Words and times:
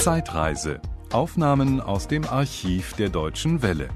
Zeitreise. 0.00 0.80
Aufnahmen 1.12 1.78
aus 1.78 2.08
dem 2.08 2.24
Archiv 2.24 2.94
der 2.94 3.10
Deutschen 3.10 3.60
Welle. 3.60 3.90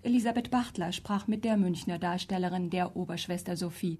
Elisabeth 0.00 0.50
Bachtler 0.50 0.90
sprach 0.90 1.26
mit 1.26 1.44
der 1.44 1.58
Münchner 1.58 1.98
Darstellerin 1.98 2.70
der 2.70 2.96
Oberschwester 2.96 3.58
Sophie. 3.58 3.98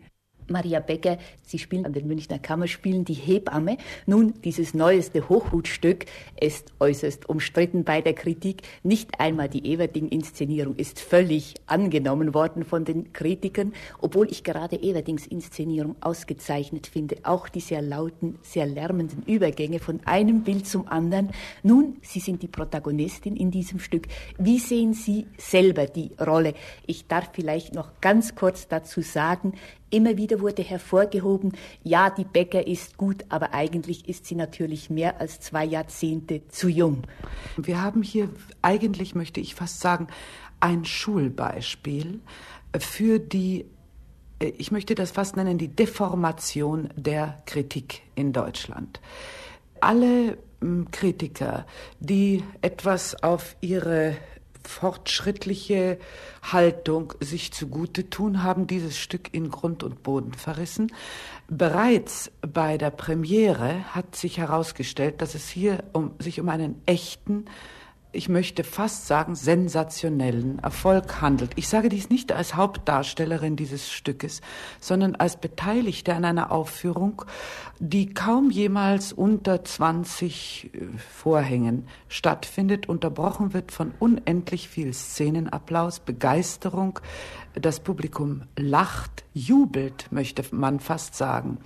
Maria 0.49 0.81
Becker, 0.81 1.19
Sie 1.43 1.59
spielen 1.59 1.87
an 1.87 1.93
den 1.93 2.07
Münchner 2.07 2.39
Kammerspielen 2.39 3.05
die 3.05 3.15
Hebamme. 3.15 3.77
Nun, 4.07 4.35
dieses 4.43 4.75
neueste 4.75 5.29
Hochhutstück 5.29 6.07
ist 6.41 6.73
äußerst 6.81 7.29
umstritten 7.29 7.85
bei 7.85 8.01
der 8.01 8.15
Kritik. 8.15 8.63
Nicht 8.83 9.21
einmal 9.21 9.49
die 9.49 9.73
Everding-Inszenierung 9.73 10.77
ist 10.77 11.01
völlig 11.01 11.55
angenommen 11.67 12.35
worden 12.35 12.65
von 12.65 12.85
den 12.85 13.13
Kritikern, 13.13 13.73
obwohl 14.01 14.31
ich 14.31 14.45
gerade 14.45 14.77
Everdings 14.77 15.27
Inszenierung 15.27 15.97
ausgezeichnet 16.01 16.87
finde. 16.87 17.17
Auch 17.23 17.49
die 17.49 17.61
sehr 17.61 17.83
lauten, 17.83 18.39
sehr 18.43 18.67
lärmenden 18.67 19.23
Übergänge 19.25 19.79
von 19.79 20.01
einem 20.05 20.43
Bild 20.43 20.67
zum 20.67 20.89
anderen. 20.89 21.31
Nun, 21.63 21.97
Sie 22.03 22.21
sind 22.21 22.43
die 22.43 22.49
Protagonistin 22.49 23.37
in 23.37 23.51
diesem 23.51 23.79
Stück. 23.79 24.07
Wie 24.39 24.59
sehen 24.59 24.95
Sie 24.95 25.27
selber 25.37 25.87
die 25.87 26.11
Rolle? 26.21 26.55
Ich 26.87 27.07
darf 27.07 27.31
vielleicht 27.33 27.75
noch 27.75 28.01
ganz 28.01 28.35
kurz 28.35 28.69
dazu 28.69 29.01
sagen, 29.01 29.55
Immer 29.95 30.17
wieder 30.17 30.34
wurde 30.41 30.63
hervorgehoben, 30.63 31.53
ja, 31.83 32.11
die 32.11 32.25
Becker 32.25 32.67
ist 32.67 32.97
gut, 32.97 33.25
aber 33.29 33.55
eigentlich 33.55 34.09
ist 34.09 34.27
sie 34.27 34.35
natürlich 34.35 34.91
mehr 34.91 35.21
als 35.21 35.41
zwei 35.41 35.65
Jahrzehnte 35.65 36.47
zu 36.49 36.69
jung. 36.69 37.03
Wir 37.57 37.83
haben 37.83 38.03
hier 38.03 38.29
eigentlich, 38.63 39.15
möchte 39.15 39.41
ich 39.41 39.55
fast 39.55 39.81
sagen, 39.81 40.09
ein 40.61 40.85
Schulbeispiel 40.85 42.21
für 42.79 43.19
die, 43.19 43.67
ich 44.41 44.71
möchte 44.71 44.95
das 44.95 45.11
fast 45.11 45.37
nennen, 45.37 45.59
die 45.59 45.69
Deformation 45.69 46.89
der 46.97 47.43
Kritik 47.47 48.03
in 48.15 48.33
Deutschland. 48.33 49.01
Alle 49.81 50.39
hm, 50.61 50.91
Kritiker, 50.91 51.67
die 52.01 52.43
etwas 52.63 53.23
auf 53.23 53.57
ihre 53.61 54.17
fortschrittliche 54.69 55.99
Haltung 56.43 57.15
sich 57.21 57.53
zugute 57.53 58.11
tun, 58.11 58.43
haben 58.43 58.67
dieses 58.67 58.99
Stück 58.99 59.33
in 59.33 59.51
Grund 59.51 59.83
und 59.83 60.03
Boden 60.03 60.33
verrissen. 60.33 60.93
Bereits 61.49 62.31
bei 62.41 62.79
der 62.79 62.91
Premiere 62.91 63.95
hat 63.95 64.17
sich 64.17 64.39
herausgestellt, 64.39 65.21
dass 65.23 65.35
es 65.35 65.49
hier 65.49 65.85
um, 65.93 66.13
sich 66.19 66.41
um 66.41 66.49
einen 66.49 66.81
echten 66.87 67.47
ich 68.15 68.29
möchte 68.29 68.65
fast 68.65 69.07
sagen, 69.07 69.35
sensationellen 69.35 70.59
Erfolg 70.61 71.21
handelt. 71.21 71.53
Ich 71.57 71.69
sage 71.69 71.89
dies 71.89 72.11
nicht 72.11 72.33
als 72.33 72.55
Hauptdarstellerin 72.55 73.57
dieses 73.57 73.91
Stückes, 73.91 74.41
sondern 74.81 75.17
als 75.17 75.37
Beteiligte 75.37 76.15
an 76.15 76.25
einer 76.25 76.51
Aufführung, 76.51 77.25
die 77.79 78.15
kaum 78.15 78.51
jemals 78.51 79.13
unter 79.13 79.65
20 79.65 80.71
äh, 80.73 80.79
Vorhängen 80.99 81.89
stattfindet, 82.09 82.89
unterbrochen 82.89 83.53
wird 83.53 83.73
von 83.73 83.93
unendlich 83.99 84.69
viel 84.69 84.95
Szenenapplaus, 84.95 86.01
Begeisterung, 86.01 87.01
das 87.55 87.81
Publikum 87.81 88.43
lacht, 88.57 89.25
jubelt, 89.33 90.11
möchte 90.11 90.45
man 90.53 90.81
fast 90.81 91.15
sagen. 91.15 91.59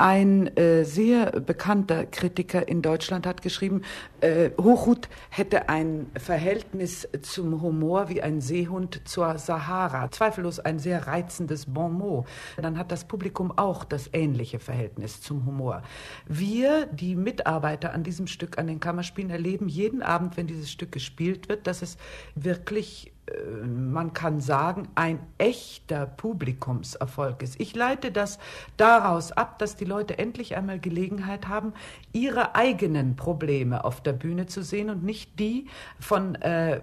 Ein 0.00 0.56
äh, 0.56 0.84
sehr 0.84 1.26
bekannter 1.42 2.06
Kritiker 2.06 2.66
in 2.66 2.80
Deutschland 2.80 3.26
hat 3.26 3.42
geschrieben, 3.42 3.82
äh, 4.22 4.48
Hochhut 4.58 5.10
hätte 5.28 5.68
ein 5.68 6.10
Verhältnis 6.16 7.06
zum 7.20 7.60
Humor 7.60 8.08
wie 8.08 8.22
ein 8.22 8.40
Seehund 8.40 9.02
zur 9.04 9.36
Sahara. 9.36 10.10
Zweifellos 10.10 10.58
ein 10.58 10.78
sehr 10.78 11.06
reizendes 11.06 11.66
Bon 11.66 11.92
mot. 11.92 12.26
Dann 12.56 12.78
hat 12.78 12.92
das 12.92 13.04
Publikum 13.04 13.52
auch 13.54 13.84
das 13.84 14.08
ähnliche 14.14 14.58
Verhältnis 14.58 15.20
zum 15.20 15.44
Humor. 15.44 15.82
Wir, 16.26 16.86
die 16.86 17.14
Mitarbeiter 17.14 17.92
an 17.92 18.02
diesem 18.02 18.26
Stück, 18.26 18.56
an 18.56 18.68
den 18.68 18.80
Kammerspielen, 18.80 19.30
erleben 19.30 19.68
jeden 19.68 20.00
Abend, 20.02 20.38
wenn 20.38 20.46
dieses 20.46 20.70
Stück 20.70 20.92
gespielt 20.92 21.50
wird, 21.50 21.66
dass 21.66 21.82
es 21.82 21.98
wirklich 22.34 23.12
man 23.66 24.12
kann 24.12 24.40
sagen, 24.40 24.88
ein 24.94 25.20
echter 25.38 26.06
Publikumserfolg 26.06 27.42
ist. 27.42 27.60
Ich 27.60 27.74
leite 27.74 28.10
das 28.10 28.38
daraus 28.76 29.32
ab, 29.32 29.58
dass 29.58 29.76
die 29.76 29.84
Leute 29.84 30.18
endlich 30.18 30.56
einmal 30.56 30.80
Gelegenheit 30.80 31.48
haben, 31.48 31.72
ihre 32.12 32.54
eigenen 32.54 33.16
Probleme 33.16 33.84
auf 33.84 34.02
der 34.02 34.12
Bühne 34.12 34.46
zu 34.46 34.62
sehen 34.62 34.90
und 34.90 35.04
nicht 35.04 35.38
die 35.38 35.66
von 35.98 36.34
äh, 36.36 36.80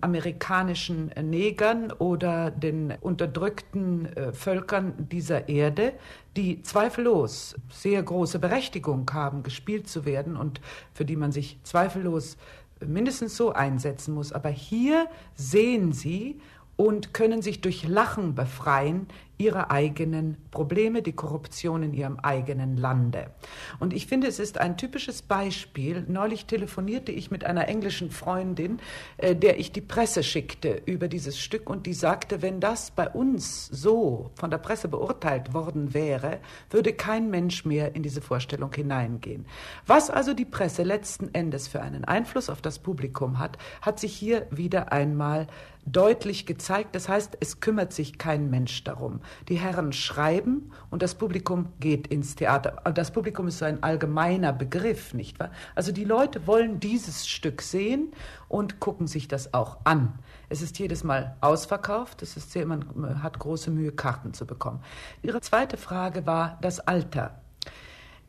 amerikanischen 0.00 1.12
Negern 1.22 1.92
oder 1.92 2.50
den 2.50 2.92
unterdrückten 3.00 4.06
äh, 4.06 4.32
Völkern 4.32 5.08
dieser 5.10 5.48
Erde, 5.48 5.92
die 6.36 6.62
zweifellos 6.62 7.54
sehr 7.70 8.02
große 8.02 8.38
Berechtigung 8.38 9.08
haben, 9.12 9.42
gespielt 9.42 9.88
zu 9.88 10.04
werden 10.04 10.36
und 10.36 10.60
für 10.92 11.04
die 11.04 11.16
man 11.16 11.32
sich 11.32 11.58
zweifellos 11.62 12.36
mindestens 12.84 13.36
so 13.36 13.52
einsetzen 13.52 14.14
muss. 14.14 14.32
Aber 14.32 14.48
hier 14.48 15.08
sehen 15.34 15.92
Sie 15.92 16.40
und 16.76 17.14
können 17.14 17.42
sich 17.42 17.60
durch 17.60 17.86
Lachen 17.86 18.34
befreien 18.34 19.06
ihre 19.38 19.70
eigenen 19.70 20.36
Probleme, 20.50 21.02
die 21.02 21.12
Korruption 21.12 21.82
in 21.82 21.92
ihrem 21.92 22.18
eigenen 22.20 22.76
Lande. 22.76 23.30
Und 23.78 23.92
ich 23.92 24.06
finde, 24.06 24.26
es 24.26 24.38
ist 24.38 24.58
ein 24.58 24.76
typisches 24.76 25.22
Beispiel. 25.22 26.04
Neulich 26.08 26.46
telefonierte 26.46 27.12
ich 27.12 27.30
mit 27.30 27.44
einer 27.44 27.68
englischen 27.68 28.10
Freundin, 28.10 28.78
äh, 29.18 29.36
der 29.36 29.58
ich 29.58 29.72
die 29.72 29.80
Presse 29.80 30.22
schickte 30.22 30.82
über 30.86 31.08
dieses 31.08 31.38
Stück 31.38 31.68
und 31.68 31.86
die 31.86 31.92
sagte, 31.92 32.42
wenn 32.42 32.60
das 32.60 32.90
bei 32.90 33.08
uns 33.08 33.66
so 33.66 34.30
von 34.34 34.50
der 34.50 34.58
Presse 34.58 34.88
beurteilt 34.88 35.52
worden 35.52 35.92
wäre, 35.92 36.38
würde 36.70 36.92
kein 36.92 37.30
Mensch 37.30 37.64
mehr 37.64 37.94
in 37.94 38.02
diese 38.02 38.20
Vorstellung 38.20 38.72
hineingehen. 38.72 39.46
Was 39.86 40.10
also 40.10 40.34
die 40.34 40.44
Presse 40.44 40.82
letzten 40.82 41.34
Endes 41.34 41.68
für 41.68 41.82
einen 41.82 42.04
Einfluss 42.04 42.48
auf 42.48 42.62
das 42.62 42.78
Publikum 42.78 43.38
hat, 43.38 43.58
hat 43.82 44.00
sich 44.00 44.14
hier 44.14 44.46
wieder 44.50 44.92
einmal 44.92 45.46
deutlich 45.86 46.46
gezeigt. 46.46 46.94
Das 46.94 47.08
heißt, 47.08 47.38
es 47.40 47.60
kümmert 47.60 47.92
sich 47.92 48.18
kein 48.18 48.50
Mensch 48.50 48.84
darum. 48.84 49.20
Die 49.48 49.56
Herren 49.56 49.92
schreiben 49.92 50.72
und 50.90 51.02
das 51.02 51.14
Publikum 51.14 51.72
geht 51.80 52.06
ins 52.06 52.34
Theater. 52.34 52.82
Das 52.94 53.10
Publikum 53.10 53.48
ist 53.48 53.58
so 53.58 53.64
ein 53.64 53.82
allgemeiner 53.82 54.52
Begriff, 54.52 55.14
nicht 55.14 55.38
wahr? 55.40 55.50
Also 55.74 55.92
die 55.92 56.04
Leute 56.04 56.46
wollen 56.46 56.80
dieses 56.80 57.26
Stück 57.28 57.62
sehen 57.62 58.12
und 58.48 58.80
gucken 58.80 59.06
sich 59.06 59.28
das 59.28 59.54
auch 59.54 59.78
an. 59.84 60.18
Es 60.48 60.62
ist 60.62 60.78
jedes 60.78 61.04
Mal 61.04 61.36
ausverkauft. 61.40 62.22
Es 62.22 62.36
ist 62.36 62.52
sehr, 62.52 62.66
man 62.66 63.22
hat 63.22 63.38
große 63.38 63.70
Mühe, 63.70 63.92
Karten 63.92 64.34
zu 64.34 64.46
bekommen. 64.46 64.80
Ihre 65.22 65.40
zweite 65.40 65.76
Frage 65.76 66.26
war 66.26 66.58
das 66.62 66.80
Alter. 66.80 67.40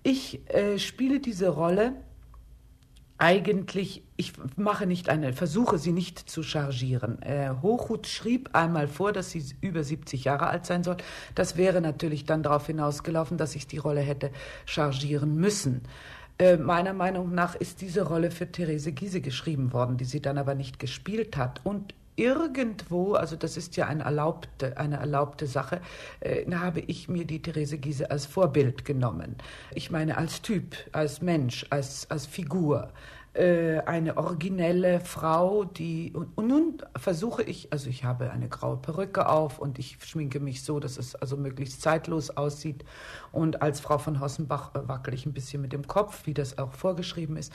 Ich 0.03 0.49
äh, 0.49 0.79
spiele 0.79 1.19
diese 1.19 1.49
Rolle 1.49 1.93
eigentlich, 3.17 4.03
ich 4.15 4.33
mache 4.57 4.85
nicht 4.85 5.09
eine, 5.09 5.33
versuche 5.33 5.77
sie 5.79 5.91
nicht 5.91 6.19
zu 6.29 6.43
chargieren. 6.43 7.21
Äh, 7.21 7.51
Hochhut 7.61 8.05
schrieb 8.07 8.49
einmal 8.53 8.87
vor, 8.87 9.11
dass 9.11 9.31
sie 9.31 9.43
über 9.61 9.83
70 9.83 10.25
Jahre 10.25 10.47
alt 10.47 10.65
sein 10.65 10.83
soll. 10.83 10.97
Das 11.33 11.57
wäre 11.57 11.81
natürlich 11.81 12.25
dann 12.25 12.43
darauf 12.43 12.67
hinausgelaufen, 12.67 13.37
dass 13.37 13.55
ich 13.55 13.65
die 13.65 13.79
Rolle 13.79 14.01
hätte 14.01 14.31
chargieren 14.65 15.35
müssen. 15.35 15.81
Äh, 16.39 16.57
meiner 16.57 16.93
Meinung 16.93 17.33
nach 17.33 17.55
ist 17.55 17.81
diese 17.81 18.03
Rolle 18.03 18.29
für 18.29 18.51
Therese 18.51 18.91
Giese 18.91 19.21
geschrieben 19.21 19.73
worden, 19.73 19.97
die 19.97 20.05
sie 20.05 20.21
dann 20.21 20.37
aber 20.37 20.53
nicht 20.53 20.77
gespielt 20.77 21.37
hat. 21.37 21.61
Und 21.63 21.95
irgendwo, 22.17 23.13
also 23.13 23.35
das 23.37 23.55
ist 23.55 23.77
ja 23.77 23.87
eine 23.87 24.03
erlaubte, 24.03 24.75
eine 24.75 24.97
erlaubte 24.97 25.47
Sache, 25.47 25.79
äh, 26.19 26.45
habe 26.51 26.81
ich 26.81 27.07
mir 27.07 27.25
die 27.25 27.41
Therese 27.41 27.77
Giese 27.77 28.11
als 28.11 28.25
Vorbild 28.25 28.83
genommen. 28.83 29.35
Ich 29.73 29.91
meine 29.91 30.17
als 30.17 30.41
Typ, 30.41 30.75
als 30.91 31.21
Mensch, 31.21 31.65
als, 31.69 32.09
als 32.09 32.25
Figur 32.25 32.91
äh, 33.37 33.81
eine 33.85 34.17
originelle 34.17 34.99
Frau, 34.99 35.63
die 35.63 36.11
und, 36.13 36.37
nun 36.37 36.81
versuche 36.95 37.43
ich, 37.43 37.71
also 37.71 37.87
ich 37.87 38.03
habe 38.03 38.31
eine 38.31 38.49
graue 38.49 38.77
Perücke 38.77 39.29
auf 39.29 39.59
und 39.59 39.77
ich 39.77 39.99
schminke 40.03 40.39
mich 40.39 40.63
so, 40.63 40.79
dass 40.79 40.97
es 40.97 41.13
also 41.13 41.37
möglichst 41.37 41.83
zeitlos 41.83 42.31
aussieht 42.31 42.83
und 43.31 43.61
als 43.61 43.79
Frau 43.79 43.99
von 43.99 44.19
Hossenbach 44.19 44.73
äh, 44.73 44.87
wackel 44.87 45.13
ich 45.13 45.27
ein 45.27 45.33
bisschen 45.33 45.61
mit 45.61 45.71
dem 45.71 45.87
Kopf, 45.87 46.25
wie 46.25 46.33
das 46.33 46.57
auch 46.57 46.73
vorgeschrieben 46.73 47.37
ist. 47.37 47.53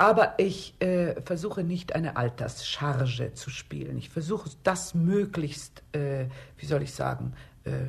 Aber 0.00 0.32
ich 0.38 0.80
äh, 0.80 1.20
versuche 1.20 1.62
nicht 1.62 1.94
eine 1.94 2.16
Alterscharge 2.16 3.34
zu 3.34 3.50
spielen. 3.50 3.98
Ich 3.98 4.08
versuche 4.08 4.48
das 4.62 4.94
möglichst, 4.94 5.82
äh, 5.92 6.24
wie 6.56 6.64
soll 6.64 6.80
ich 6.80 6.94
sagen, 6.94 7.34
äh, 7.64 7.70
äh, 7.70 7.86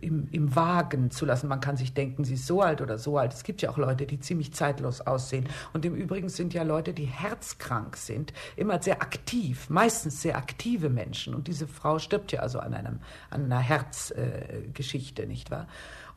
im, 0.00 0.28
im 0.30 0.54
Wagen 0.54 1.10
zu 1.10 1.26
lassen. 1.26 1.48
Man 1.48 1.60
kann 1.60 1.76
sich 1.76 1.92
denken, 1.92 2.22
sie 2.22 2.34
ist 2.34 2.46
so 2.46 2.62
alt 2.62 2.80
oder 2.80 2.98
so 2.98 3.18
alt. 3.18 3.32
Es 3.32 3.42
gibt 3.42 3.62
ja 3.62 3.70
auch 3.70 3.78
Leute, 3.78 4.06
die 4.06 4.20
ziemlich 4.20 4.54
zeitlos 4.54 5.00
aussehen. 5.00 5.48
Und 5.72 5.84
im 5.84 5.96
Übrigen 5.96 6.28
sind 6.28 6.54
ja 6.54 6.62
Leute, 6.62 6.92
die 6.92 7.06
herzkrank 7.06 7.96
sind, 7.96 8.32
immer 8.54 8.80
sehr 8.80 9.02
aktiv, 9.02 9.68
meistens 9.70 10.22
sehr 10.22 10.36
aktive 10.36 10.88
Menschen. 10.88 11.34
Und 11.34 11.48
diese 11.48 11.66
Frau 11.66 11.98
stirbt 11.98 12.30
ja 12.30 12.42
also 12.42 12.60
an, 12.60 12.74
einem, 12.74 13.00
an 13.28 13.46
einer 13.46 13.58
Herzgeschichte, 13.58 15.26
nicht 15.26 15.50
wahr? 15.50 15.66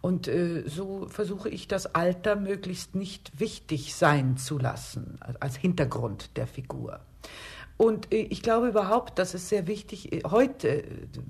Und 0.03 0.27
äh, 0.27 0.63
so 0.67 1.07
versuche 1.07 1.47
ich 1.47 1.69
das 1.69 1.95
Alter 1.95 2.35
möglichst 2.35 2.93
nicht 2.93 3.39
wichtig 3.39 3.95
sein 3.95 4.35
zu 4.35 4.57
lassen, 4.57 5.17
als 5.39 5.55
Hintergrund 5.55 6.35
der 6.35 6.45
Figur. 6.45 6.99
Und 7.77 8.13
ich 8.13 8.41
glaube 8.41 8.67
überhaupt, 8.67 9.17
dass 9.17 9.33
es 9.33 9.47
sehr 9.47 9.65
wichtig, 9.65 10.23
heute 10.29 10.83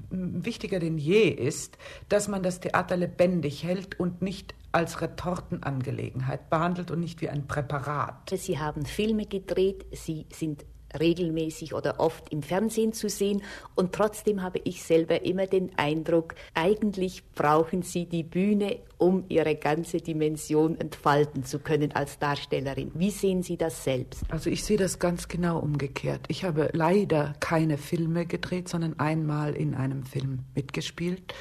wichtiger 0.09 0.79
denn 0.79 0.97
je 0.97 1.29
ist, 1.29 1.77
dass 2.09 2.27
man 2.27 2.41
das 2.41 2.61
Theater 2.61 2.97
lebendig 2.97 3.63
hält 3.63 3.99
und 3.99 4.23
nicht 4.23 4.55
als 4.71 5.01
Retortenangelegenheit 5.01 6.49
behandelt 6.49 6.89
und 6.89 6.99
nicht 6.99 7.21
wie 7.21 7.29
ein 7.29 7.45
Präparat. 7.45 8.31
Sie 8.35 8.57
haben 8.57 8.87
Filme 8.87 9.27
gedreht, 9.27 9.85
Sie 9.91 10.25
sind 10.33 10.65
regelmäßig 10.99 11.73
oder 11.73 11.99
oft 11.99 12.31
im 12.31 12.41
Fernsehen 12.41 12.93
zu 12.93 13.09
sehen. 13.09 13.41
Und 13.75 13.93
trotzdem 13.93 14.41
habe 14.41 14.59
ich 14.63 14.83
selber 14.83 15.23
immer 15.25 15.47
den 15.47 15.71
Eindruck, 15.77 16.35
eigentlich 16.53 17.23
brauchen 17.35 17.81
Sie 17.81 18.05
die 18.05 18.23
Bühne, 18.23 18.79
um 18.97 19.25
Ihre 19.29 19.55
ganze 19.55 19.97
Dimension 19.97 20.79
entfalten 20.79 21.43
zu 21.43 21.59
können 21.59 21.91
als 21.93 22.19
Darstellerin. 22.19 22.91
Wie 22.93 23.11
sehen 23.11 23.43
Sie 23.43 23.57
das 23.57 23.83
selbst? 23.83 24.23
Also 24.29 24.49
ich 24.49 24.63
sehe 24.63 24.77
das 24.77 24.99
ganz 24.99 25.27
genau 25.27 25.59
umgekehrt. 25.59 26.21
Ich 26.27 26.43
habe 26.43 26.69
leider 26.73 27.33
keine 27.39 27.77
Filme 27.77 28.25
gedreht, 28.25 28.69
sondern 28.69 28.99
einmal 28.99 29.55
in 29.55 29.75
einem 29.75 30.05
Film 30.05 30.39
mitgespielt 30.55 31.33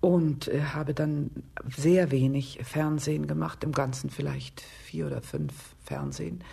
und 0.00 0.48
äh, 0.48 0.60
habe 0.60 0.92
dann 0.92 1.30
sehr 1.74 2.10
wenig 2.10 2.60
Fernsehen 2.62 3.26
gemacht, 3.26 3.64
im 3.64 3.72
Ganzen 3.72 4.10
vielleicht 4.10 4.60
vier 4.60 5.06
oder 5.06 5.22
fünf 5.22 5.54
Fernsehen 5.82 6.44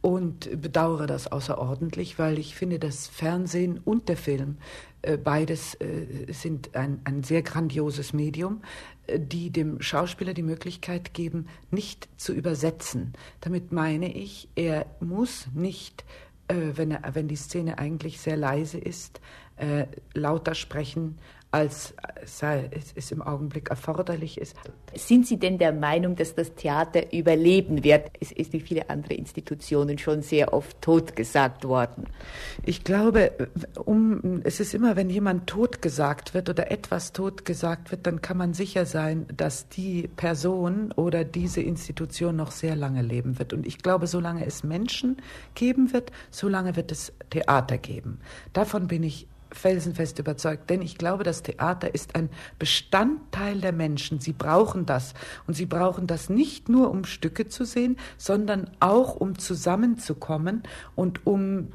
und 0.00 0.62
bedauere 0.62 1.06
das 1.06 1.30
außerordentlich, 1.30 2.18
weil 2.18 2.38
ich 2.38 2.54
finde, 2.54 2.78
das 2.78 3.08
Fernsehen 3.08 3.78
und 3.84 4.08
der 4.08 4.16
Film, 4.16 4.58
äh, 5.02 5.16
beides 5.16 5.74
äh, 5.76 6.32
sind 6.32 6.74
ein, 6.74 7.00
ein 7.04 7.22
sehr 7.22 7.42
grandioses 7.42 8.12
Medium, 8.12 8.62
äh, 9.06 9.18
die 9.18 9.50
dem 9.50 9.80
Schauspieler 9.80 10.34
die 10.34 10.42
Möglichkeit 10.42 11.14
geben, 11.14 11.46
nicht 11.70 12.08
zu 12.16 12.32
übersetzen. 12.32 13.12
Damit 13.40 13.72
meine 13.72 14.12
ich, 14.12 14.48
er 14.54 14.86
muss 15.00 15.48
nicht, 15.54 16.04
wenn, 16.48 16.92
er, 16.92 17.14
wenn 17.14 17.28
die 17.28 17.36
Szene 17.36 17.78
eigentlich 17.78 18.20
sehr 18.20 18.38
leise 18.38 18.78
ist, 18.78 19.20
lauter 20.14 20.54
sprechen 20.54 21.18
als 21.58 21.94
es 22.94 23.10
im 23.10 23.22
Augenblick 23.22 23.70
erforderlich 23.70 24.38
ist. 24.38 24.56
Sind 24.94 25.26
Sie 25.26 25.38
denn 25.38 25.58
der 25.58 25.72
Meinung, 25.72 26.14
dass 26.14 26.34
das 26.34 26.54
Theater 26.54 27.12
überleben 27.12 27.82
wird? 27.82 28.10
Es 28.20 28.32
ist 28.32 28.52
wie 28.52 28.60
viele 28.60 28.90
andere 28.90 29.14
Institutionen 29.14 29.98
schon 29.98 30.22
sehr 30.22 30.52
oft 30.52 30.80
totgesagt 30.80 31.64
worden. 31.64 32.04
Ich 32.64 32.84
glaube, 32.84 33.32
um, 33.84 34.40
es 34.44 34.60
ist 34.60 34.74
immer, 34.74 34.96
wenn 34.96 35.10
jemand 35.10 35.46
totgesagt 35.48 36.34
wird 36.34 36.48
oder 36.48 36.70
etwas 36.70 37.12
totgesagt 37.12 37.90
wird, 37.90 38.06
dann 38.06 38.22
kann 38.22 38.36
man 38.36 38.54
sicher 38.54 38.86
sein, 38.86 39.26
dass 39.36 39.68
die 39.68 40.08
Person 40.16 40.92
oder 40.92 41.24
diese 41.24 41.60
Institution 41.60 42.36
noch 42.36 42.52
sehr 42.52 42.76
lange 42.76 43.02
leben 43.02 43.38
wird. 43.38 43.52
Und 43.52 43.66
ich 43.66 43.78
glaube, 43.78 44.06
solange 44.06 44.46
es 44.46 44.62
Menschen 44.62 45.16
geben 45.54 45.92
wird, 45.92 46.12
solange 46.30 46.76
wird 46.76 46.92
es 46.92 47.12
Theater 47.30 47.78
geben. 47.78 48.20
Davon 48.52 48.86
bin 48.86 49.02
ich 49.02 49.26
felsenfest 49.52 50.18
überzeugt, 50.18 50.70
denn 50.70 50.82
ich 50.82 50.98
glaube, 50.98 51.24
das 51.24 51.42
Theater 51.48 51.94
ist 51.94 52.14
ein 52.14 52.28
Bestandteil 52.58 53.60
der 53.60 53.72
Menschen. 53.72 54.20
Sie 54.20 54.32
brauchen 54.32 54.84
das. 54.84 55.14
Und 55.46 55.54
sie 55.54 55.66
brauchen 55.66 56.06
das 56.06 56.28
nicht 56.28 56.68
nur, 56.68 56.90
um 56.90 57.04
Stücke 57.04 57.48
zu 57.48 57.64
sehen, 57.64 57.96
sondern 58.18 58.70
auch, 58.80 59.16
um 59.16 59.38
zusammenzukommen 59.38 60.62
und 60.94 61.26
um, 61.26 61.68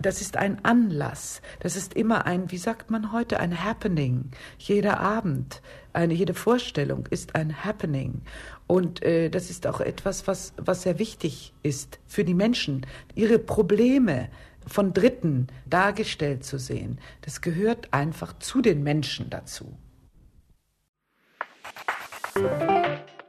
das 0.00 0.20
ist 0.20 0.36
ein 0.36 0.64
Anlass. 0.64 1.42
Das 1.60 1.76
ist 1.76 1.94
immer 1.94 2.26
ein, 2.26 2.50
wie 2.50 2.58
sagt 2.58 2.90
man 2.90 3.12
heute, 3.12 3.40
ein 3.40 3.64
Happening. 3.64 4.30
Jeder 4.58 5.00
Abend, 5.00 5.60
eine, 5.92 6.14
jede 6.14 6.34
Vorstellung 6.34 7.06
ist 7.10 7.34
ein 7.34 7.64
Happening. 7.64 8.22
Und 8.66 9.02
äh, 9.02 9.28
das 9.28 9.50
ist 9.50 9.66
auch 9.66 9.80
etwas, 9.80 10.28
was, 10.28 10.52
was 10.56 10.82
sehr 10.82 11.00
wichtig 11.00 11.52
ist 11.64 11.98
für 12.06 12.22
die 12.22 12.34
Menschen. 12.34 12.86
Ihre 13.16 13.40
Probleme, 13.40 14.28
von 14.66 14.92
Dritten 14.92 15.48
dargestellt 15.66 16.44
zu 16.44 16.58
sehen, 16.58 16.98
das 17.22 17.40
gehört 17.40 17.92
einfach 17.92 18.38
zu 18.38 18.60
den 18.60 18.82
Menschen 18.82 19.30
dazu. 19.30 19.76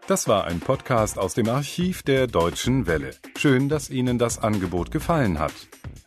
Das 0.07 0.27
war 0.27 0.45
ein 0.45 0.59
Podcast 0.59 1.17
aus 1.17 1.33
dem 1.33 1.47
Archiv 1.47 2.03
der 2.03 2.27
Deutschen 2.27 2.87
Welle. 2.87 3.11
Schön, 3.37 3.69
dass 3.69 3.89
Ihnen 3.89 4.17
das 4.17 4.39
Angebot 4.39 4.91
gefallen 4.91 5.39
hat. 5.39 5.53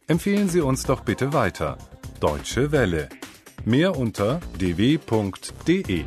Empfehlen 0.06 0.48
Sie 0.48 0.60
uns 0.60 0.84
doch 0.84 1.00
bitte 1.00 1.32
weiter. 1.32 1.78
Deutsche 2.20 2.70
Welle. 2.70 3.08
Mehr 3.64 3.96
unter 3.96 4.40
dw.de. 4.58 6.04